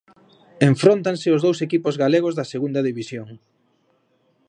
Enfróntanse 0.69 1.27
os 1.35 1.43
dous 1.45 1.57
equipos 1.67 1.95
galegos 2.03 2.33
da 2.35 2.49
Segunda 2.53 2.81
División. 2.89 3.27